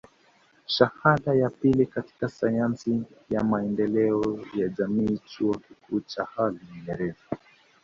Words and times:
Shahada 0.65 1.33
ya 1.33 1.49
pili 1.49 1.85
katika 1.85 2.29
sayansi 2.29 3.03
ya 3.29 3.43
maendeleo 3.43 4.39
ya 4.53 4.67
jamii 4.67 5.17
Chuo 5.17 5.53
Kikuu 5.53 5.99
cha 5.99 6.27
Hull 6.35 6.59
Uingereza 6.73 7.25